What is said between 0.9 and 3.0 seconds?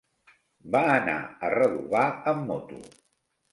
anar a Redovà amb moto.